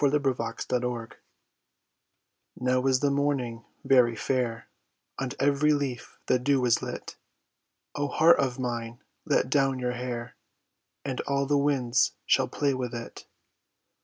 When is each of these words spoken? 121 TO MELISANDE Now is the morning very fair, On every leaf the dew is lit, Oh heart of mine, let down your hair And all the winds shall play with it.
121 0.01 0.55
TO 0.57 0.87
MELISANDE 0.95 1.15
Now 2.59 2.83
is 2.87 3.01
the 3.01 3.11
morning 3.11 3.63
very 3.85 4.15
fair, 4.15 4.67
On 5.19 5.29
every 5.39 5.73
leaf 5.73 6.17
the 6.25 6.39
dew 6.39 6.65
is 6.65 6.81
lit, 6.81 7.17
Oh 7.93 8.07
heart 8.07 8.39
of 8.39 8.57
mine, 8.57 9.03
let 9.25 9.47
down 9.51 9.77
your 9.77 9.91
hair 9.93 10.35
And 11.05 11.21
all 11.27 11.45
the 11.45 11.55
winds 11.59 12.13
shall 12.25 12.47
play 12.47 12.73
with 12.73 12.95
it. 12.95 13.27